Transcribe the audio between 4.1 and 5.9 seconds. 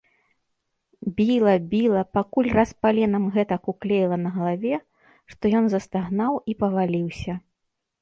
на галаве, што ён